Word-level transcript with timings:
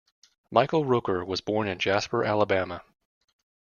Michael 0.49 0.83
Rooker 0.83 1.23
was 1.23 1.41
born 1.41 1.67
in 1.67 1.77
Jasper, 1.77 2.23
Alabama. 2.23 2.81